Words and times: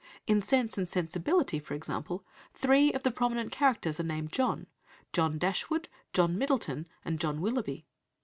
In 0.25 0.41
Sense 0.41 0.79
and 0.79 0.89
Sensibility, 0.89 1.59
for 1.59 1.75
example, 1.75 2.25
three 2.55 2.91
of 2.91 3.03
the 3.03 3.11
prominent 3.11 3.51
characters 3.51 3.99
are 3.99 4.03
named 4.03 4.31
John 4.31 4.65
John 5.13 5.37
Dashwood, 5.37 5.89
John 6.11 6.39
Middleton, 6.39 6.87
and 7.05 7.19
John 7.19 7.39
Willoughby. 7.39 7.85